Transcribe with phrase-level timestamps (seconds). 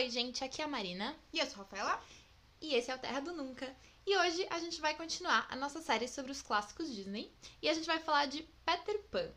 [0.00, 1.14] Oi, gente, aqui é a Marina.
[1.30, 2.02] E eu sou a Rafaela.
[2.58, 3.70] E esse é o Terra do Nunca.
[4.06, 7.30] E hoje a gente vai continuar a nossa série sobre os clássicos Disney.
[7.60, 9.30] E a gente vai falar de Peter Pan.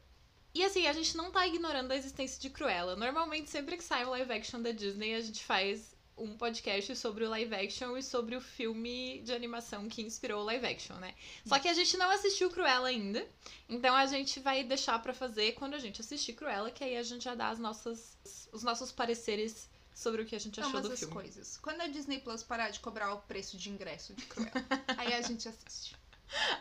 [0.54, 2.96] E assim, a gente não tá ignorando a existência de Cruella.
[2.96, 7.26] Normalmente, sempre que sai um live action da Disney, a gente faz um podcast sobre
[7.26, 11.14] o live action e sobre o filme de animação que inspirou o live action, né?
[11.46, 13.28] Só que a gente não assistiu Cruella ainda.
[13.68, 17.04] Então a gente vai deixar para fazer quando a gente assistir Cruella, que aí a
[17.04, 18.18] gente já dá as nossas,
[18.54, 21.14] os nossos pareceres sobre o que a gente achou Ambas do as filme.
[21.14, 21.58] coisas.
[21.58, 24.52] Quando a Disney Plus parar de cobrar o preço de ingresso de Cruella,
[24.98, 25.96] aí a gente assiste.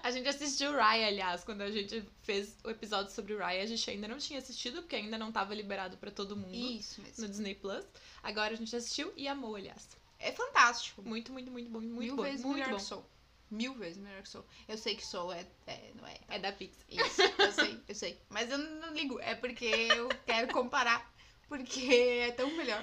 [0.03, 3.89] A gente assistiu Raya, aliás, quando a gente fez o episódio sobre Raya, a gente
[3.91, 7.23] ainda não tinha assistido, porque ainda não tava liberado pra todo mundo Isso mesmo.
[7.23, 7.85] no Disney Plus.
[8.23, 9.89] Agora a gente assistiu e amou, aliás.
[10.19, 11.03] É fantástico.
[11.03, 12.23] Muito, muito, muito bom, muito Mil bom.
[12.23, 12.77] vezes muito melhor bom.
[12.77, 13.05] que Soul.
[13.51, 14.45] Mil vezes melhor que Soul.
[14.69, 16.17] Eu sei que Soul é, é não é.
[16.29, 16.85] É da Pixar.
[16.89, 18.21] Isso, eu sei, eu sei.
[18.29, 19.19] Mas eu não ligo.
[19.21, 21.11] É porque eu quero comparar.
[21.49, 21.81] Porque
[22.21, 22.83] é tão melhor.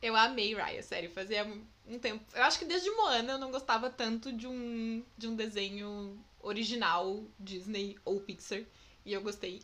[0.00, 1.44] Eu amei Raya, sério, fazia
[1.86, 2.24] um tempo.
[2.34, 7.24] Eu acho que desde Moana eu não gostava tanto de um, de um desenho original
[7.38, 8.62] Disney ou Pixar.
[9.04, 9.62] E eu gostei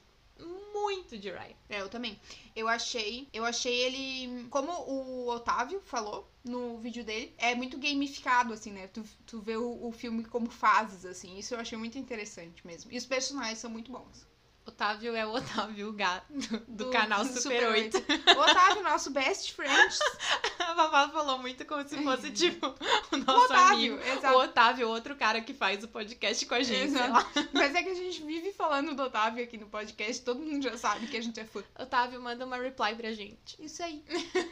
[0.73, 1.57] muito de Raya.
[1.69, 2.19] É, eu também.
[2.57, 8.53] Eu achei, eu achei ele, como o Otávio falou no vídeo dele, é muito gamificado,
[8.53, 8.89] assim, né?
[8.89, 11.39] Tu, tu vê o, o filme como fases, assim.
[11.39, 12.91] Isso eu achei muito interessante mesmo.
[12.93, 14.27] E os personagens são muito bons.
[14.65, 16.33] Otávio é o Otávio Gato
[16.69, 17.97] do, canal Super, 8.
[18.37, 19.99] O Otávio, nosso best friend.
[20.59, 24.09] A Vavá falou muito como se fosse, tipo, o O nosso Otávio, amigo.
[24.09, 24.37] exato.
[24.37, 26.95] O Otávio, outro cara que faz o podcast com a gente.
[27.53, 30.79] Mas é que a gente vive falando do Otávio aqui no podcast, todo mundo já
[30.79, 31.63] sabe que a gente é fã.
[31.79, 33.63] Otávio, manda uma reply pra gente.
[33.63, 34.05] Isso aí.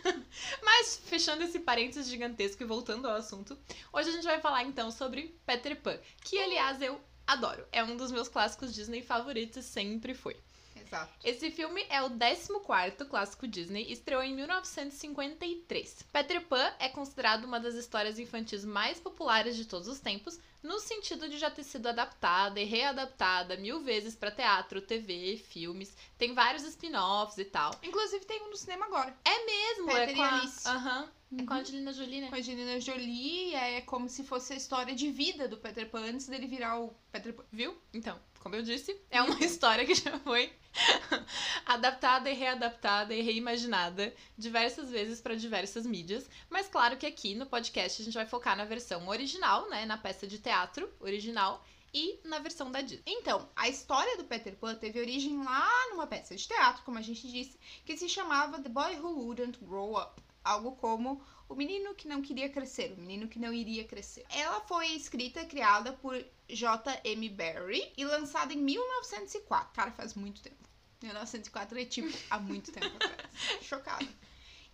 [0.63, 3.57] Mas, fechando esse parênteses gigantesco e voltando ao assunto,
[3.93, 7.01] hoje a gente vai falar então sobre Peter Pan, que aliás eu
[7.33, 7.67] adoro.
[7.73, 10.37] É um dos meus clássicos Disney favoritos e sempre foi.
[10.91, 11.13] Exato.
[11.23, 16.05] Esse filme é o 14º clássico Disney estreou em 1953.
[16.13, 20.81] Peter Pan é considerado uma das histórias infantis mais populares de todos os tempos, no
[20.81, 25.95] sentido de já ter sido adaptada e readaptada mil vezes para teatro, TV, filmes.
[26.19, 27.73] Tem vários spin-offs e tal.
[27.83, 29.17] Inclusive tem um no cinema agora.
[29.47, 30.35] Mesmo, Peter é com a...
[30.35, 30.69] Alice.
[30.69, 31.63] Aham, é com a Uhum.
[31.63, 32.29] Angelina Jolie, né?
[32.29, 36.01] Com a Angelina Jolie, é como se fosse a história de vida do Peter Pan
[36.01, 37.45] antes dele virar o Peter Pan.
[37.53, 37.77] Viu?
[37.93, 40.53] Então, como eu disse, é uma história que já foi
[41.67, 46.29] adaptada e readaptada e reimaginada diversas vezes para diversas mídias.
[46.49, 49.99] Mas claro que aqui no podcast a gente vai focar na versão original, né, na
[49.99, 53.03] peça de teatro original e na versão da Disney.
[53.07, 57.03] Então, a história do Peter Pan teve origem lá numa peça de teatro, como a
[57.03, 60.21] gente disse, que se chamava The Boy Who Wouldn't Grow Up.
[60.51, 64.25] Algo como O Menino que Não Queria Crescer, O Menino que Não Iria Crescer.
[64.31, 67.29] Ela foi escrita e criada por J.M.
[67.29, 69.73] Barrie e lançada em 1904.
[69.73, 70.57] Cara, faz muito tempo.
[71.03, 73.31] 1904 é tipo há muito tempo atrás.
[73.63, 74.09] Chocada.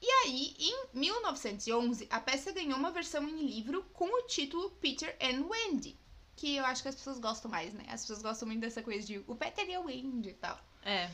[0.01, 5.15] E aí, em 1911, a peça ganhou uma versão em livro com o título Peter
[5.21, 5.99] and Wendy.
[6.35, 7.85] Que eu acho que as pessoas gostam mais, né?
[7.89, 10.59] As pessoas gostam muito dessa coisa de o Peter e a Wendy e tal.
[10.83, 11.11] É.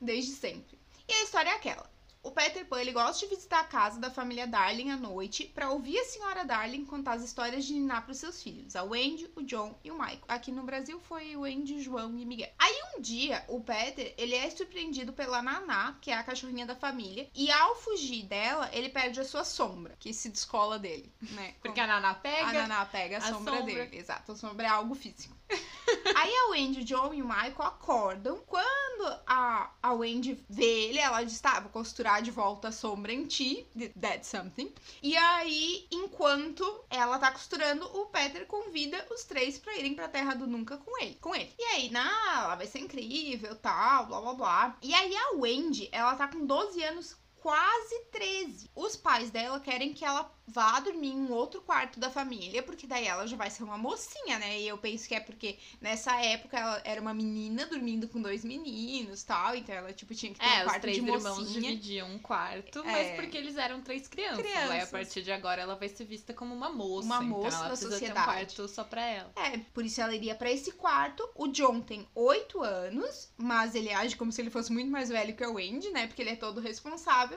[0.00, 0.78] Desde sempre.
[1.08, 1.93] E a história é aquela.
[2.24, 5.68] O Peter Pan ele gosta de visitar a casa da família Darling à noite para
[5.68, 9.30] ouvir a senhora Darling contar as histórias de Niná para os seus filhos, a Wendy,
[9.36, 10.22] o John e o Michael.
[10.26, 12.50] Aqui no Brasil foi o Wendy, João e Miguel.
[12.58, 16.74] Aí um dia o Peter ele é surpreendido pela Naná, que é a cachorrinha da
[16.74, 21.54] família, e ao fugir dela ele perde a sua sombra, que se descola dele, né?
[21.60, 22.52] Porque a Naná A pega.
[22.54, 23.74] Naná pega a, a sombra, sombra.
[23.86, 23.98] dele.
[23.98, 25.36] Exato, a sombra é algo físico.
[26.16, 28.38] Aí a Wendy, o John e o Michael acordam.
[28.46, 33.12] Quando a, a Wendy vê ele, ela diz: tá, vou costurar de volta a sombra
[33.12, 33.66] em ti.
[34.00, 34.72] That's something.
[35.02, 40.34] E aí, enquanto ela tá costurando, o Peter convida os três pra irem pra Terra
[40.34, 41.16] do Nunca com ele.
[41.20, 41.52] Com ele.
[41.58, 44.76] E aí, não, ela vai ser incrível, tal, blá blá blá.
[44.82, 47.23] E aí a Wendy, ela tá com 12 anos.
[47.44, 48.70] Quase 13.
[48.74, 52.86] Os pais dela querem que ela vá dormir em um outro quarto da família, porque
[52.86, 54.60] daí ela já vai ser uma mocinha, né?
[54.60, 58.44] E eu penso que é porque nessa época ela era uma menina dormindo com dois
[58.44, 61.52] meninos tal, então ela, tipo, tinha que ter É, um os quarto três de irmãos
[61.52, 62.82] dividiam um quarto, É.
[62.82, 64.38] mas porque eles eram três crianças.
[64.44, 64.90] Aí a Crianças.
[64.90, 67.06] partir de agora ela vai ser vista como uma moça.
[67.06, 68.14] Uma então moça ela da sociedade.
[68.14, 69.32] ter um quarto só pra ela.
[69.36, 71.28] É, por isso ela iria pra esse quarto.
[71.34, 75.36] O John tem oito anos, mas ele age como se ele fosse muito mais velho
[75.36, 76.06] que o Wendy, né?
[76.06, 77.33] Porque ele é todo responsável.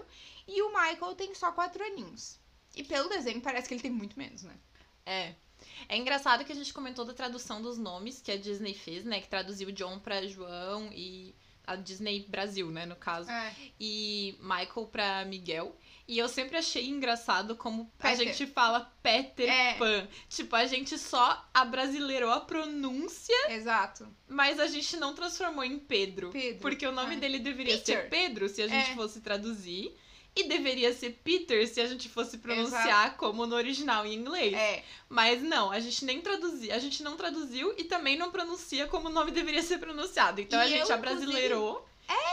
[0.48, 2.40] E o Michael tem só quatro aninhos.
[2.76, 4.56] E pelo desenho parece que ele tem muito menos, né?
[5.06, 5.36] É.
[5.90, 9.20] É engraçado que a gente comentou da tradução dos nomes que a Disney fez, né?
[9.20, 11.34] Que traduziu John pra João e
[11.66, 12.86] a Disney Brasil, né?
[12.86, 13.30] No caso.
[13.30, 13.54] É.
[13.80, 15.76] E Michael pra Miguel.
[16.08, 18.28] E eu sempre achei engraçado como a Peter.
[18.28, 19.74] gente fala Peter É.
[19.74, 20.08] Pan.
[20.30, 24.08] Tipo, a gente só abrasileirou a pronúncia, Exato.
[24.28, 26.30] mas a gente não transformou em Pedro.
[26.32, 26.62] Pedro.
[26.62, 27.20] Porque o nome É.
[27.20, 28.04] dele deveria Peter.
[28.04, 28.96] ser Pedro se a gente É.
[28.96, 29.94] fosse traduzir.
[30.36, 33.18] E deveria ser Peter se a gente fosse pronunciar Exato.
[33.18, 34.54] como no original em inglês.
[34.54, 38.86] É, Mas não, a gente nem traduziu, a gente não traduziu e também não pronuncia
[38.86, 40.40] como o nome deveria ser pronunciado.
[40.40, 41.84] Então E a gente eu, abrasileirou.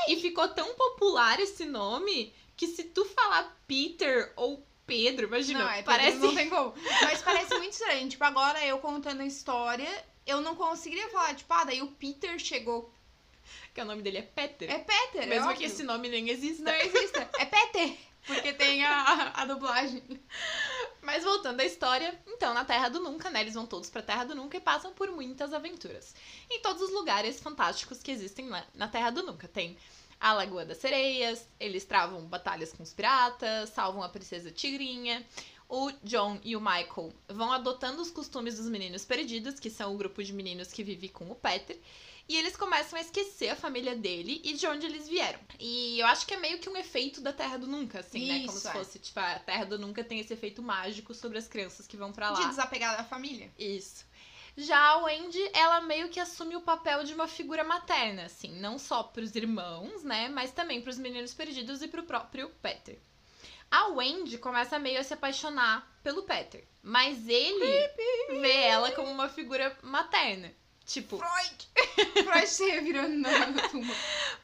[0.07, 5.71] E ficou tão popular esse nome que se tu falar Peter ou Pedro, imagina, não,
[5.71, 6.75] é, parece não tem como.
[7.03, 8.09] Mas parece muito estranho.
[8.09, 9.89] Tipo, agora eu contando a história,
[10.27, 12.93] eu não conseguiria falar, tipo, ah, daí o Peter chegou.
[13.73, 14.71] que o nome dele é Peter.
[14.71, 15.59] É Peter, é Mesmo óbvio.
[15.59, 16.63] que esse nome nem exista.
[16.65, 17.19] Não existe.
[17.39, 17.97] É Peter.
[18.27, 20.03] Porque tem a, a, a dublagem.
[21.03, 23.43] Mas voltando à história, então na Terra do Nunca, né?
[23.43, 26.15] Eles vão todos pra Terra do Nunca e passam por muitas aventuras.
[26.51, 29.47] Em todos os lugares fantásticos que existem lá na Terra do Nunca.
[29.47, 29.77] Tem
[30.25, 35.23] a Lagoa das Sereias, eles travam batalhas com os piratas, salvam a princesa Tigrinha.
[35.69, 39.99] O John e o Michael vão adotando os costumes dos meninos perdidos, que são o
[39.99, 41.79] grupo de meninos que vive com o Peter.
[42.27, 45.41] E eles começam a esquecer a família dele e de onde eles vieram.
[45.61, 48.39] E eu acho que é meio que um efeito da Terra do Nunca, assim, né?
[48.47, 48.73] Como Isso, se é.
[48.73, 52.13] fosse, tipo, a Terra do Nunca tem esse efeito mágico sobre as crianças que vão
[52.13, 52.41] pra lá.
[52.41, 53.53] De desapegar da família.
[53.59, 54.07] Isso.
[54.57, 58.79] Já a Wendy, ela meio que assume o papel de uma figura materna, assim, não
[58.79, 62.99] só pros irmãos, né, mas também pros meninos perdidos e pro próprio Peter.
[63.71, 67.89] A Wendy começa meio a se apaixonar pelo Peter, mas ele
[68.41, 70.55] vê ela como uma figura materna.
[70.85, 71.69] Tipo, Freud!
[72.25, 73.95] Freud se revirando na, tumba.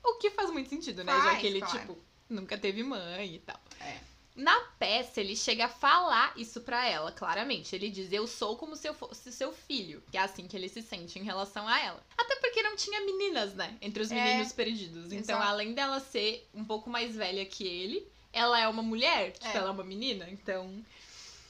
[0.02, 1.12] o que faz muito sentido, né?
[1.12, 1.78] Já Faz, que ele, claro.
[1.78, 1.98] tipo,
[2.28, 3.60] nunca teve mãe e tal.
[3.78, 4.09] É.
[4.36, 7.74] Na peça, ele chega a falar isso pra ela, claramente.
[7.74, 10.02] Ele diz: Eu sou como se eu fosse seu filho.
[10.10, 12.02] Que é assim que ele se sente em relação a ela.
[12.16, 13.76] Até porque não tinha meninas, né?
[13.82, 14.14] Entre os É.
[14.14, 15.06] meninos perdidos.
[15.12, 15.42] Então, Exato.
[15.50, 19.32] além dela ser um pouco mais velha que ele, ela é uma mulher.
[19.32, 19.56] Tipo, É.
[19.56, 20.28] ela é uma menina.
[20.30, 20.82] Então,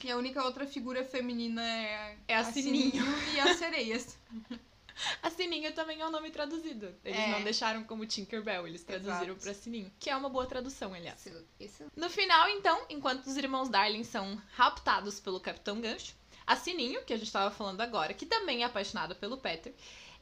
[0.03, 3.03] E a única outra figura feminina é, É a Sininho.
[3.35, 4.17] e as sereias.
[5.21, 6.93] a Sininho também é o nome traduzido.
[7.03, 7.27] Eles É.
[7.31, 9.91] não deixaram como Tinkerbell, eles traduziram pra Sininho.
[9.99, 11.25] Que é uma boa tradução, aliás.
[11.25, 11.85] Isso, isso.
[11.95, 16.15] No final, então, enquanto os irmãos Darling são raptados pelo Capitão Gancho,
[16.45, 19.73] a Sininho, que a gente tava falando agora, que também é apaixonada pelo Peter,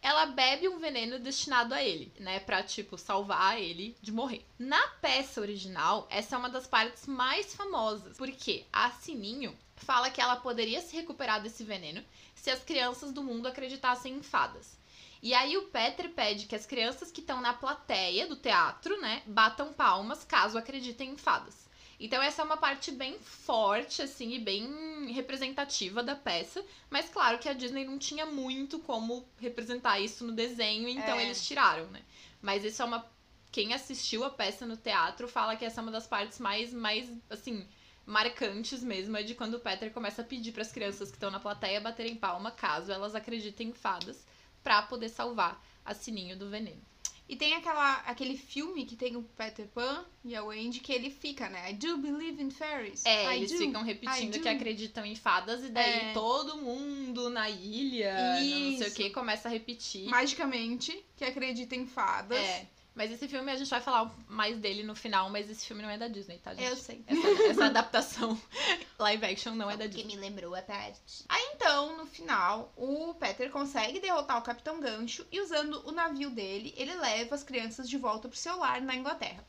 [0.01, 4.45] ela bebe um veneno destinado a ele, né, pra, tipo, salvar ele de morrer.
[4.57, 10.21] Na peça original, essa é uma das partes mais famosas, porque a Sininho fala que
[10.21, 12.03] ela poderia se recuperar desse veneno
[12.35, 14.77] se as crianças do mundo acreditassem em fadas.
[15.21, 19.21] E aí o Peter pede que as crianças que estão na plateia do teatro, né,
[19.25, 21.68] batam palmas caso acreditem em fadas.
[21.99, 26.63] Então essa é uma parte bem forte, assim, e bem representativa da peça.
[26.89, 31.23] Mas claro que a Disney não tinha muito como representar isso no desenho, então É.
[31.23, 32.01] eles tiraram, né?
[32.41, 33.05] Mas isso é uma.
[33.51, 37.11] Quem assistiu a peça no teatro fala que essa é uma das partes mais, mais
[37.29, 37.67] assim,
[38.05, 39.17] marcantes mesmo.
[39.17, 41.81] É de quando o Peter começa a pedir para as crianças que estão na plateia
[41.81, 44.25] baterem palma caso elas acreditem em fadas,
[44.63, 46.81] pra poder salvar a Sininho do veneno.
[47.29, 51.11] E tem aquela, aquele filme que tem o Peter Pan e a Wendy que ele
[51.11, 51.69] fica, né?
[51.69, 53.05] I do believe in fairies.
[53.05, 53.57] É, I eles do.
[53.59, 54.39] ficam repetindo do.
[54.41, 56.13] que acreditam em fadas e daí É.
[56.13, 58.95] todo mundo na ilha, não sei o Isso.
[58.95, 60.07] que, começa a repetir.
[60.07, 62.39] Magicamente, que acredita em fadas.
[62.39, 62.67] É.
[62.99, 65.89] Mas esse filme a gente vai falar mais dele no final, mas esse filme não
[65.89, 66.67] é da Disney, tá, gente?
[66.69, 67.01] Eu sei.
[67.07, 68.37] Essa, essa adaptação
[68.99, 70.15] live action não é da Porque Disney.
[70.17, 71.23] me lembrou a parte.
[71.29, 76.29] Aí então, no final, o Peter consegue derrotar o Capitão Gancho e usando o navio
[76.29, 79.45] dele, ele leva as crianças de volta pro seu lar na Inglaterra.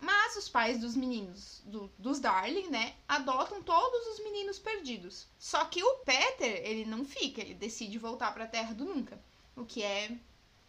[0.00, 5.28] Mas os pais dos meninos, do- dos Darling, né, adotam todos os meninos perdidos.
[5.38, 9.16] Só que o Peter, ele não fica, ele decide voltar pra Terra do Nunca.
[9.56, 10.10] O que é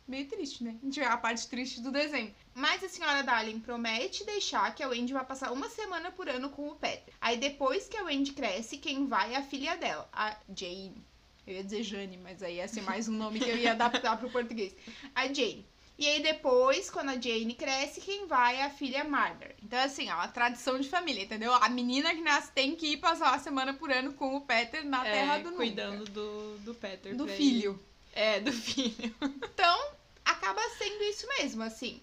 [0.08, 0.76] meio triste, né?
[0.82, 2.34] A gente vê a parte triste do desenho.
[2.54, 6.50] Mas a senhora Darling promete deixar que a Wendy vai passar uma semana por ano
[6.50, 7.14] com o Peter.
[7.20, 11.04] Aí depois que a Wendy cresce, quem vai é a filha dela, a Jane.
[11.46, 14.18] Eu ia dizer Jane, mas aí ia ser mais um nome que eu ia adaptar
[14.18, 14.76] pro português.
[15.14, 15.66] A Jane.
[15.98, 19.56] E aí depois, quando a Jane cresce, quem vai é a filha Margaret.
[19.64, 21.54] Então, assim, é uma tradição de família, entendeu?
[21.54, 24.84] A menina que nasce tem que ir passar uma semana por ano com o Peter
[24.86, 25.56] na Terra É, do Nunca.
[25.58, 27.16] cuidando do, do Peter.
[27.16, 27.80] do filho.
[28.14, 28.26] ele.
[28.26, 29.16] É, do filho.
[29.54, 29.95] Então,
[30.26, 32.02] acaba sendo isso mesmo, assim.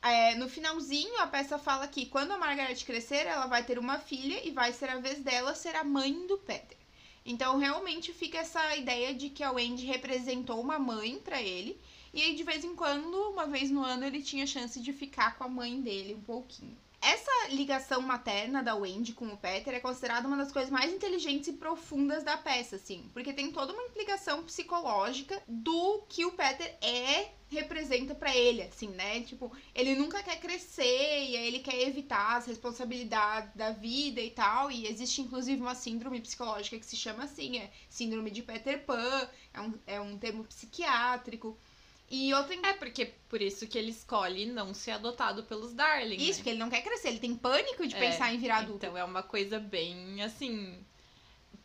[0.00, 3.98] É, no finalzinho, a peça fala que quando a Margaret crescer, ela vai ter uma
[3.98, 6.76] filha e vai ser a vez dela ser a mãe do Peter.
[7.24, 11.80] Então, realmente fica essa ideia de que a Wendy representou uma mãe pra ele.
[12.12, 15.36] E aí, de vez em quando, uma vez no ano, ele tinha chance de ficar
[15.38, 16.76] com a mãe dele um pouquinho.
[17.00, 21.48] Essa ligação materna da Wendy com o Peter é considerada uma das coisas mais inteligentes
[21.48, 23.10] e profundas da peça, assim.
[23.12, 28.88] Porque tem toda uma implicação psicológica do que o Peter é, representa pra ele, assim,
[28.88, 29.22] né?
[29.22, 34.30] Tipo, ele nunca quer crescer e aí ele quer evitar as responsabilidades da vida e
[34.30, 34.70] tal.
[34.70, 39.28] E existe, inclusive, uma síndrome psicológica que se chama assim, é síndrome de Peter Pan,
[39.52, 41.58] é um, é um termo psiquiátrico.
[42.10, 42.54] E outra.
[42.54, 46.16] É, porque por isso que ele escolhe não ser adotado pelos Darling.
[46.16, 46.34] Isso, né?
[46.36, 48.86] porque ele não quer crescer, ele tem pânico de É, pensar em virar adulto.
[48.86, 50.78] Então é uma coisa bem assim.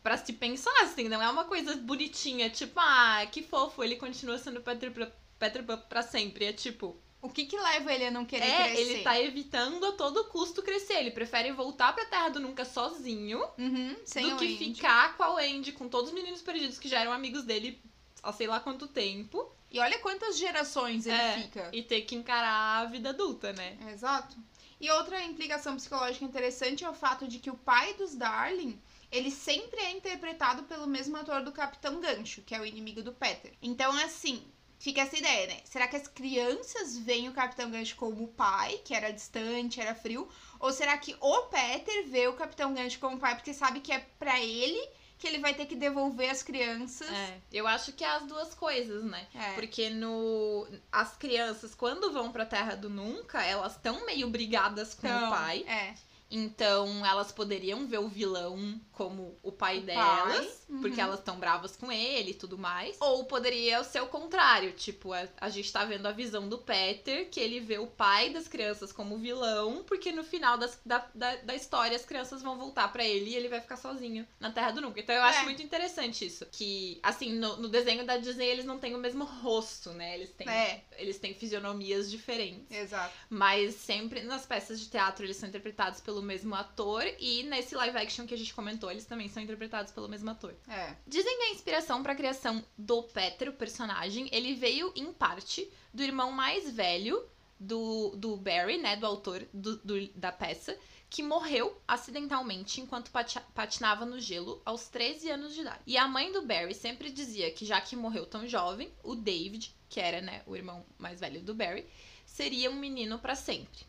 [0.01, 4.37] Pra se pensar assim, não é uma coisa bonitinha, tipo, ah, que fofo, ele continua
[4.37, 4.91] sendo Peter,
[5.39, 6.45] Peter Pan pra sempre.
[6.45, 8.81] É tipo, O que que leva ele a não querer é, crescer?
[8.81, 10.95] ele tá evitando a todo custo crescer.
[10.99, 14.75] Ele prefere voltar pra Terra do Nunca sozinho Uhum, sem do que Andy.
[14.75, 17.81] ficar com a Wendy, com todos os meninos perdidos que já eram amigos dele
[18.21, 19.49] há sei lá quanto tempo.
[19.71, 21.69] E olha quantas gerações ele É, fica.
[21.71, 23.77] E ter que encarar a vida adulta, né?
[23.93, 24.35] Exato.
[24.81, 28.79] E outra implicação psicológica interessante é o fato de que o pai dos Darling,
[29.11, 33.11] ele sempre é interpretado pelo mesmo ator do Capitão Gancho, que é o inimigo do
[33.13, 33.51] Peter.
[33.61, 34.41] Então, assim,
[34.79, 35.57] fica essa ideia, né?
[35.65, 40.27] Será que as crianças veem o Capitão Gancho como pai, que era distante, era frio?
[40.59, 43.99] Ou será que o Peter vê o Capitão Gancho como pai porque sabe que é
[44.17, 44.81] pra ele
[45.19, 47.09] que ele vai ter que devolver as crianças?
[47.11, 49.27] É, eu acho que é as duas coisas, né?
[49.35, 49.53] É.
[49.53, 55.05] Porque no as crianças quando vão pra Terra do Nunca, elas estão meio brigadas com
[55.05, 55.65] Então, o pai.
[55.67, 55.93] É.
[56.31, 60.81] Então, elas poderiam ver o vilão como o pai O delas, pai, uhum.
[60.81, 62.97] porque elas estão bravas com ele e tudo mais.
[62.99, 67.29] Ou poderia ser o contrário, tipo, a, a gente tá vendo a visão do Peter,
[67.29, 71.35] que ele vê o pai das crianças como vilão, porque no final das- da, da,
[71.37, 74.71] da história as crianças vão voltar pra ele e ele vai ficar sozinho na Terra
[74.71, 74.99] do Nunca.
[74.99, 75.43] Então eu acho É.
[75.43, 76.45] muito interessante isso.
[76.51, 80.15] Que, assim, no, no desenho da Disney eles não têm o mesmo rosto, né?
[80.15, 80.83] Eles têm, É.
[80.97, 82.69] eles têm fisionomias diferentes.
[82.69, 83.13] Exato.
[83.29, 87.03] Mas sempre nas peças de teatro eles são interpretados pelo mesmo ator.
[87.19, 90.55] E nesse live action que a gente comentou, eles também são interpretados pelo mesmo ator.
[90.67, 90.95] É.
[91.07, 96.03] Dizem que a inspiração pra criação do Peter, o personagem, ele veio em parte do
[96.03, 97.23] irmão mais velho
[97.59, 98.95] do, do Barry, né?
[98.95, 100.77] Do autor do, do- da peça,
[101.09, 105.79] que morreu acidentalmente enquanto pati- patinava no gelo aos 13 anos de idade.
[105.87, 109.73] E a mãe do Barry sempre dizia que já que morreu tão jovem, o David,
[109.89, 111.85] que era, né, o irmão mais velho do Barry,
[112.25, 113.79] seria um menino pra sempre.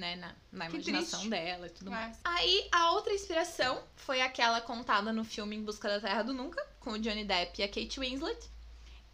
[0.00, 1.28] Né, na, na imaginação triste.
[1.30, 1.90] dela e tudo É.
[1.90, 2.16] mais.
[2.24, 6.66] Aí, a outra inspiração foi aquela contada no filme Em Busca da Terra do Nunca,
[6.80, 8.48] com o Johnny Depp e a Kate Winslet.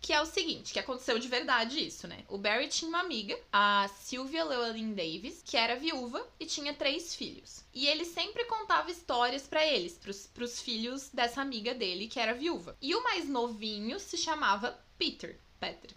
[0.01, 2.23] Que é o seguinte, que aconteceu de verdade isso, né?
[2.29, 7.17] O Barry tinha uma amiga, a Sylvia Llewellyn Davis, que era viúva e tinha três
[7.17, 7.65] filhos.
[7.75, 12.35] E ele sempre contava histórias pra eles, pros, pros filhos dessa amiga dele, que era
[12.35, 12.77] viúva.
[12.81, 15.41] E o mais novinho se chamava Peter.
[15.59, 15.91] Peter.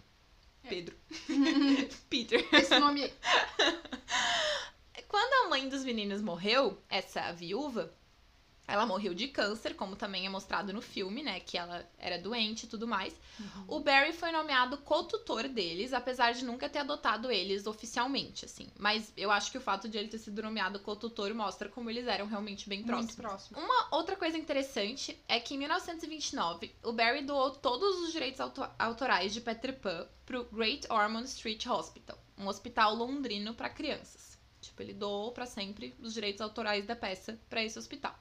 [0.68, 0.96] Pedro.
[2.10, 2.46] Peter.
[2.52, 3.12] Esse nome aí.
[5.10, 7.92] Quando a mãe dos meninos morreu, essa viúva,
[8.68, 11.40] ela morreu de câncer, como também é mostrado no filme, né?
[11.40, 13.12] Que ela era doente e tudo mais.
[13.66, 18.68] O Barry foi nomeado co-tutor deles, apesar de nunca ter adotado eles oficialmente, assim.
[18.78, 22.06] Mas eu acho que o fato de ele ter sido nomeado co-tutor mostra como eles
[22.06, 23.16] eram realmente bem próximos.
[23.16, 23.58] Muito próximo.
[23.58, 28.70] Uma outra coisa interessante é que em 1929, o Barry doou todos os direitos auto-
[28.78, 34.29] autorais de Peter Pan pro Great Ormond Street Hospital, um hospital londrino para crianças.
[34.60, 38.18] Tipo, ele doou para sempre os direitos autorais da peça para esse hospital.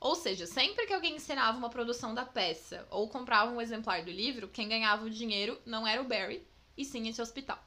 [0.00, 4.10] Ou seja, sempre que alguém ensinava uma produção da peça ou comprava um exemplar do
[4.10, 7.58] livro, quem ganhava o dinheiro não era o Barry, e sim esse hospital.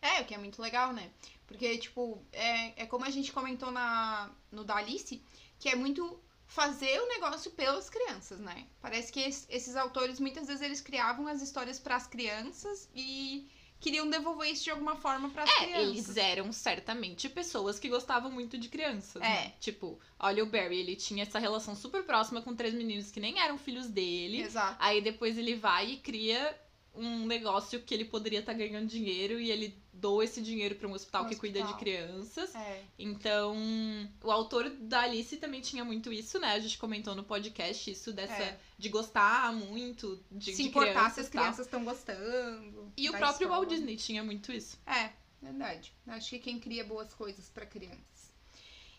[0.00, 1.10] É, o que é muito legal, né?
[1.46, 5.22] Porque, tipo, é, é como a gente comentou na, no da Alice,
[5.58, 8.66] que é muito fazer o negócio pelas crianças, né?
[8.80, 13.48] Parece que es- esses autores, muitas vezes, eles criavam as histórias para as crianças e
[13.80, 15.80] queriam devolver isso de alguma forma para as É, crianças.
[15.88, 19.22] eles eram certamente pessoas que gostavam muito de crianças.
[19.22, 19.26] É.
[19.28, 19.52] né?
[19.60, 23.38] Tipo, olha o Barry, ele tinha essa relação super próxima com três meninos que nem
[23.40, 24.42] eram filhos dele.
[24.42, 24.76] Exato.
[24.80, 26.56] Aí depois ele vai e cria
[26.94, 30.92] um negócio que ele poderia estar ganhando dinheiro e ele doa esse dinheiro para um
[30.92, 31.80] hospital Um que cuida de hospital.
[31.80, 32.54] crianças.
[32.54, 32.84] É.
[32.98, 33.56] Então,
[34.22, 36.52] o autor da Alice também tinha muito isso, né?
[36.52, 38.58] A gente comentou no podcast isso dessa É.
[38.78, 41.42] de gostar muito de, Se de importar crianças se as tal.
[41.42, 42.92] crianças estão gostando.
[42.96, 43.78] E o próprio Walt história.
[43.78, 44.78] Disney tinha muito isso.
[44.86, 45.10] É,
[45.42, 45.92] verdade.
[46.06, 48.28] Acho que quem cria boas coisas pra crianças.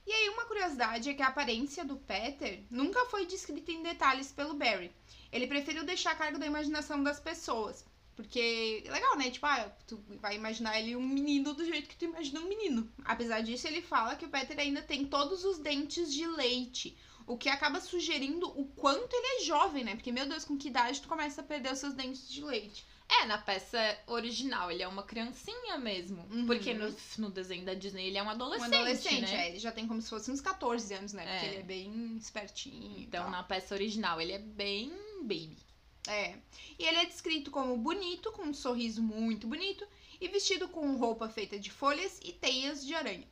[0.08, 4.32] E aí, uma curiosidade é que a aparência do Peter nunca foi descrita em detalhes
[4.32, 4.92] pelo Barry.
[5.32, 7.86] Ele preferiu deixar a cargo da imaginação das pessoas.
[8.20, 9.32] Porque é legal, né?
[9.32, 12.92] Tipo, ah, tu vai imaginar ele um menino do jeito que tu imagina um menino.
[13.06, 16.98] Apesar disso, ele fala que o Peter ainda tem todos os dentes de leite.
[17.26, 19.96] O que acaba sugerindo o quanto ele é jovem, né?
[19.96, 22.86] Porque, meu Deus, com que idade tu começa a perder os seus dentes de leite?
[23.08, 26.28] É, na peça original ele é uma criancinha mesmo.
[26.30, 26.46] Uhum.
[26.46, 29.46] Porque no, no desenho da Disney ele é um adolescente, um adolescente, né?
[29.46, 29.50] é.
[29.50, 31.24] Ele já tem como se fosse uns 14 anos, né?
[31.24, 31.50] Porque É.
[31.50, 33.00] ele é bem espertinho.
[33.00, 35.69] Então na peça original ele é bem baby.
[36.08, 36.36] É.
[36.78, 39.86] E ele é descrito como bonito, com um sorriso muito bonito,
[40.20, 43.28] e vestido com roupa feita de folhas e teias de aranha.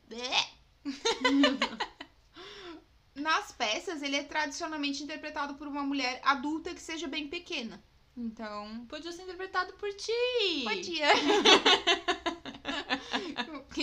[3.14, 7.82] Nas peças, ele é tradicionalmente interpretado por uma mulher adulta que seja bem pequena.
[8.16, 10.12] Então, Podia ser interpretado por ti.
[10.64, 11.08] podia.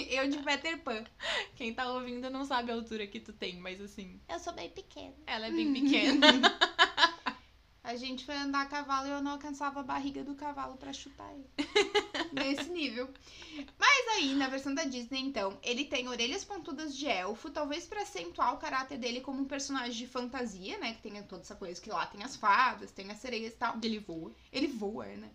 [0.09, 1.03] Eu de Peter Pan.
[1.55, 4.69] Quem tá ouvindo não sabe a altura que tu tem, mas assim, Eu sou bem
[4.69, 5.13] pequena.
[5.25, 6.27] ela é bem pequena.
[7.85, 10.91] A gente foi andar a cavalo e eu não alcançava a barriga do cavalo pra
[10.91, 11.47] chutar ele.
[12.33, 13.07] Nesse nível.
[13.77, 18.01] Mas aí, na versão da Disney, então, ele tem orelhas pontudas de elfo, talvez pra
[18.01, 20.95] acentuar o caráter dele como um personagem de fantasia, né?
[20.95, 23.77] Que tem toda essa coisa que lá tem as fadas, tem as sereias e tal.
[23.83, 24.31] Ele voa.
[24.51, 25.29] Ele voa, né?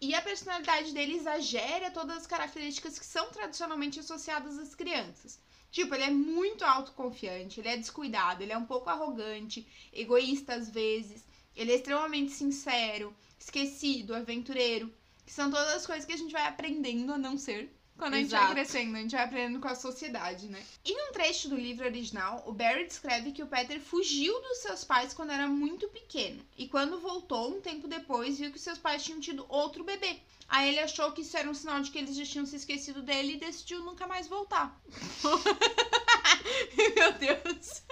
[0.00, 5.38] E a personalidade dele exagera todas as características que são tradicionalmente associadas às crianças.
[5.70, 10.70] Tipo, ele é muito autoconfiante, ele é descuidado, ele é um pouco arrogante, egoísta às
[10.70, 14.92] vezes, ele é extremamente sincero, esquecido, aventureiro,
[15.26, 18.16] que são todas as coisas que a gente vai aprendendo a não ser quando a
[18.16, 18.54] gente vai Exato.
[18.54, 20.64] crescendo, a gente vai aprendendo com a sociedade, né?
[20.82, 24.82] E num trecho do livro original, o Barry descreve que o Peter fugiu dos seus
[24.82, 26.42] pais quando era muito pequeno.
[26.56, 30.18] E quando voltou, um tempo depois, viu que seus pais tinham tido outro bebê.
[30.48, 33.02] Aí ele achou que isso era um sinal de que eles já tinham se esquecido
[33.02, 34.80] dele e decidiu nunca mais voltar.
[36.96, 37.82] Meu Deus.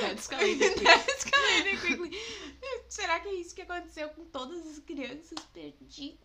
[0.00, 0.82] That's escalated.
[0.82, 2.18] That's escalated quickly.
[2.88, 6.18] Será que é isso que aconteceu com todas as crianças perdidas?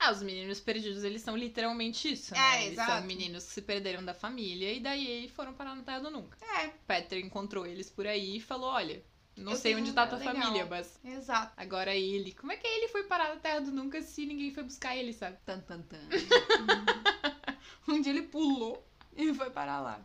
[0.00, 2.40] Ah, os meninos perdidos, eles são literalmente isso, né?
[2.40, 2.92] É, eles exato.
[2.92, 6.38] são meninos que se perderam da família e daí foram parar na Terra do Nunca.
[6.60, 9.02] É, Peter encontrou eles por aí e falou, olha,
[9.36, 10.36] não Eu sei onde tá tua legal.
[10.36, 11.52] família, mas exato.
[11.56, 12.32] agora ele...
[12.32, 15.12] Como é que ele foi parar na Terra do Nunca se ninguém foi buscar ele,
[15.12, 15.36] sabe?
[15.44, 15.98] Tan, tan, tan.
[17.88, 20.00] um dia ele pulou e foi parar lá.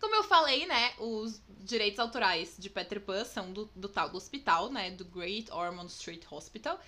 [0.00, 4.16] Como eu falei, né, os direitos autorais de Peter Pan são do, do tal do
[4.16, 6.80] hospital, né, do Great Ormond Street Hospital.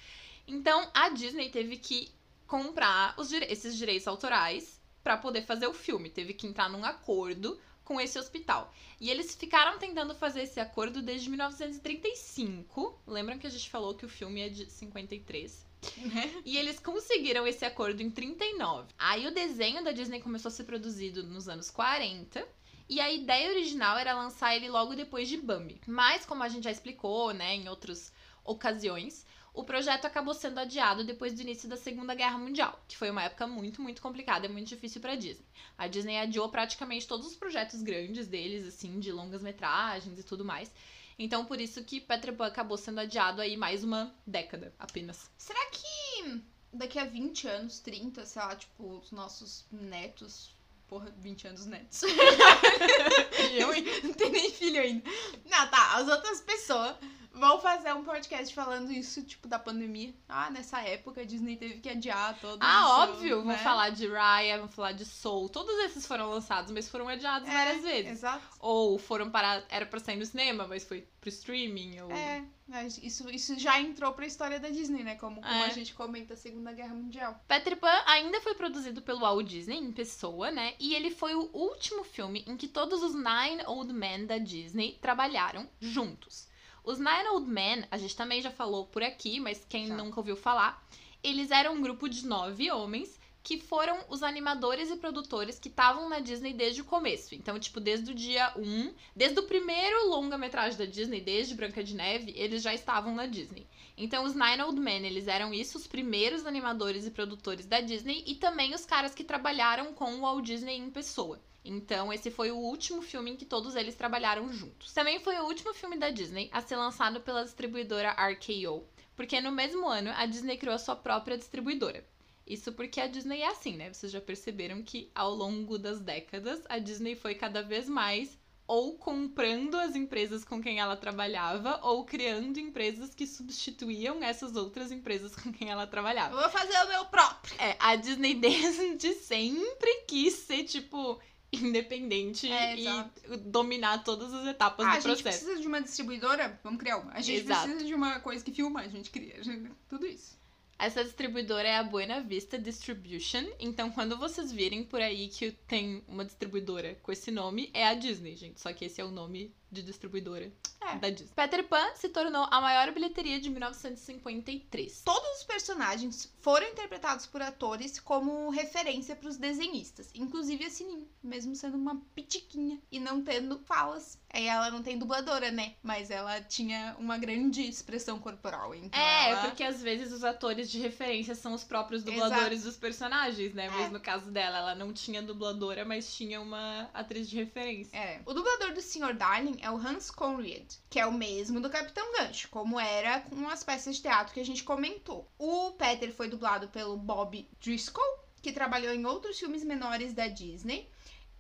[0.49, 2.11] Então, a Disney teve que
[2.47, 6.11] comprar os esses direitos autorais pra poder fazer o filme.
[6.11, 8.73] Teve que entrar num acordo com esse hospital.
[9.00, 13.00] E eles ficaram tentando fazer esse acordo desde 1935.
[13.07, 15.66] Lembram que a gente falou que o filme é de 53?
[16.44, 18.88] E eles conseguiram esse acordo em 39.
[18.96, 22.46] Aí o desenho da Disney começou a ser produzido nos anos 40.
[22.92, 25.81] E a ideia original era lançar ele logo depois de Bambi.
[25.87, 28.12] Mas, como a gente já explicou, né, em outras
[28.44, 29.24] ocasiões,
[29.55, 33.22] o projeto acabou sendo adiado depois do início da Segunda Guerra Mundial, que foi uma
[33.22, 35.46] época muito, muito complicada e muito difícil pra Disney.
[35.78, 40.44] A Disney adiou praticamente todos os projetos grandes deles, assim, de longas metragens e tudo
[40.44, 40.70] mais.
[41.18, 45.31] Então, por isso que Peter Pan acabou sendo adiado aí mais uma década apenas.
[45.38, 50.55] Será que daqui a 20 anos, 30, sei lá, tipo, os nossos netos.
[50.92, 52.02] Porra, 20 anos netos.
[53.57, 53.83] eu hein?
[54.05, 55.11] não tenho nem filho ainda.
[55.46, 55.94] Não, tá.
[55.94, 56.96] As outras pessoas
[57.35, 60.14] vão fazer um podcast falando isso, tipo, da pandemia.
[60.29, 63.37] Ah, nessa época a Disney teve que adiar todo Ah, óbvio!
[63.38, 63.59] Vão né?
[63.59, 65.49] falar de Raya, vão falar de Soul.
[65.49, 68.12] Todos esses foram lançados, mas foram adiados É, várias vezes.
[68.12, 68.42] Exato.
[68.59, 69.64] Ou foram para.
[69.68, 72.01] Era pra sair no cinema, mas foi pro streaming.
[72.01, 72.11] Ou...
[72.11, 75.14] É, mas isso, isso já entrou pra história da Disney, né?
[75.16, 75.66] Como, como É.
[75.66, 77.40] a gente comenta a Segunda Guerra Mundial.
[77.47, 80.75] Peter Pan ainda foi produzido pelo Walt Disney em pessoa, né?
[80.81, 84.99] E ele foi o último filme em que todos os Nine Old Men da Disney
[85.01, 86.51] trabalharam juntos.
[86.85, 89.97] Os Nine Old Men, a gente também já falou por aqui, mas quem Já.
[89.97, 90.85] nunca ouviu falar,
[91.23, 96.09] eles eram um grupo de nove homens que foram os animadores e produtores que estavam
[96.09, 97.35] na Disney desde o começo.
[97.35, 101.94] Então, tipo, desde o dia 1, desde o primeiro longa-metragem da Disney, desde Branca de
[101.94, 103.66] Neve, eles já estavam na Disney.
[103.96, 108.22] Então, os Nine Old Men, eles eram isso, os primeiros animadores e produtores da Disney
[108.26, 111.40] e também os caras que trabalharam com o Walt Disney em pessoa.
[111.64, 114.92] Então, esse foi o último filme em que todos eles trabalharam juntos.
[114.92, 119.52] Também foi o último filme da Disney a ser lançado pela distribuidora RKO, porque no
[119.52, 122.05] mesmo ano a Disney criou a sua própria distribuidora.
[122.46, 123.92] Isso porque a Disney é assim, né?
[123.92, 128.96] Vocês já perceberam que ao longo das décadas a Disney foi cada vez mais ou
[128.96, 135.35] comprando as empresas com quem ela trabalhava ou criando empresas que substituíam essas outras empresas
[135.37, 136.35] com quem ela trabalhava.
[136.35, 137.55] Eu vou fazer o meu próprio.
[137.61, 141.20] É, a Disney desde sempre quis ser, tipo,
[141.52, 143.38] independente É, e exato.
[143.38, 145.44] dominar todas as etapas Ah, a do gente processo.
[145.44, 146.59] precisa de uma distribuidora?
[146.62, 147.12] Vamos criar uma.
[147.12, 147.62] A gente Exato.
[147.64, 149.37] precisa de uma coisa que filma, a gente cria.
[149.38, 150.40] a gente- Tudo isso.
[150.83, 153.45] Essa distribuidora é a Buena Vista Distribution.
[153.61, 157.95] Então, quando vocês virem por aí que tem uma distribuidora com esse nome, é a
[157.95, 158.61] Disney, gente.
[158.61, 160.96] Só que esse é o nome de distribuidora É.
[160.98, 161.32] da Disney.
[161.35, 165.02] Peter Pan se tornou a maior bilheteria de 1953.
[165.04, 170.11] Todos os personagens foram interpretados por atores como referência pros desenhistas.
[170.14, 174.18] Inclusive a Sininho, mesmo sendo uma pitiquinha e não tendo falas.
[174.35, 175.74] Aí ela não tem dubladora, né?
[175.82, 178.74] Mas ela tinha uma grande expressão corporal.
[178.74, 179.42] Então É, ela...
[179.42, 183.68] porque às vezes os atores de referência são os próprios dubladores dos personagens, né?
[183.70, 183.88] Mas É.
[183.90, 187.96] no caso dela, ela não tinha dubladora, mas tinha uma atriz de referência.
[187.96, 188.20] É.
[188.26, 189.14] O dublador do Sr.
[189.14, 190.66] Darling é o Hans Conried.
[190.90, 194.40] Que é o mesmo do Capitão Gancho, como era com as peças de teatro que
[194.40, 195.31] a gente comentou.
[195.38, 200.90] O Peter foi dublado pelo Bob Driscoll, que trabalhou em outros filmes menores da Disney.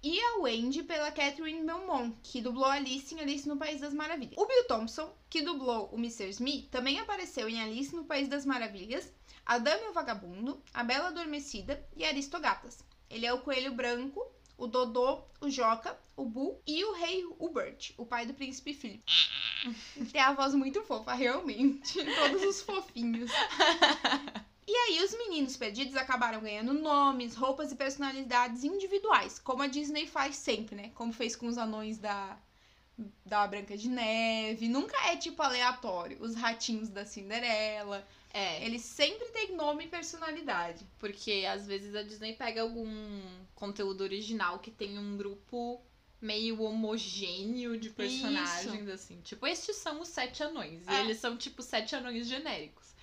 [0.04, 4.34] E a Wendy pela Catherine Belmont, que dublou Alice em Alice no País das Maravilhas.
[4.36, 6.28] O Bill Thompson, que dublou o Mr.
[6.30, 9.12] Smith, também apareceu em Alice no País das Maravilhas,
[9.46, 12.84] A Dama e o Vagabundo, A Bela Adormecida e Aristogatas.
[13.08, 14.26] Ele é o coelho branco,
[14.62, 19.02] o Dodô, o Joca, o Bu e o rei Hubert, o pai do príncipe Philip.
[20.12, 21.98] Tem a voz muito fofa, realmente.
[22.14, 23.30] Todos os fofinhos.
[24.64, 30.06] E aí, os meninos perdidos acabaram ganhando nomes, roupas e personalidades individuais, como a Disney
[30.06, 30.92] faz sempre, né?
[30.94, 32.38] Como fez com os anões da,
[33.26, 34.68] da Branca de Neve.
[34.68, 36.16] Nunca é tipo aleatório.
[36.20, 38.06] Os ratinhos da Cinderela.
[38.34, 40.86] É, Eles sempre têm nome e personalidade.
[40.98, 43.22] porque às vezes a Disney pega algum
[43.54, 45.80] conteúdo original que tem um grupo
[46.20, 49.20] meio homogêneo de personagens, assim.
[49.22, 50.86] Tipo, estes são os sete anões.
[50.86, 51.00] E É.
[51.00, 52.94] eles são, tipo, sete anões genéricos.